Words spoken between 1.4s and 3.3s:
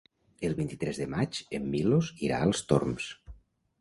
en Milos irà als Torms.